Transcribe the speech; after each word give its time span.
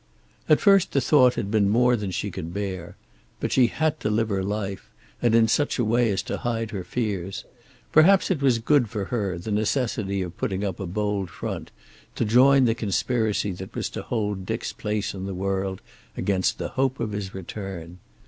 At 0.49 0.59
first 0.59 0.93
the 0.93 0.99
thought 0.99 1.35
had 1.35 1.51
been 1.51 1.69
more 1.69 1.95
than 1.95 2.09
she 2.09 2.31
could 2.31 2.55
bear. 2.55 2.95
But 3.39 3.51
she 3.51 3.67
had 3.67 3.99
to 3.99 4.09
live 4.09 4.29
her 4.29 4.41
life, 4.43 4.89
and 5.21 5.35
in 5.35 5.47
such 5.47 5.77
a 5.77 5.85
way 5.85 6.09
as 6.09 6.23
to 6.23 6.39
hide 6.39 6.71
her 6.71 6.83
fears. 6.83 7.45
Perhaps 7.91 8.31
it 8.31 8.41
was 8.41 8.57
good 8.57 8.89
for 8.89 9.05
her, 9.13 9.37
the 9.37 9.51
necessity 9.51 10.23
of 10.23 10.35
putting 10.37 10.63
up 10.65 10.79
a 10.79 10.87
bold 10.87 11.29
front, 11.29 11.69
to 12.15 12.25
join 12.25 12.65
the 12.65 12.73
conspiracy 12.73 13.51
that 13.51 13.75
was 13.75 13.91
to 13.91 14.01
hold 14.01 14.43
Dick's 14.43 14.73
place 14.73 15.13
in 15.13 15.27
the 15.27 15.35
world 15.35 15.81
against 16.17 16.57
the 16.57 16.69
hope 16.69 16.99
of 16.99 17.11
his 17.11 17.35
return. 17.35 17.99